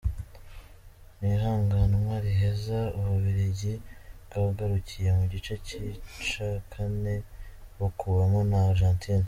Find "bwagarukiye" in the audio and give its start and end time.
4.27-5.09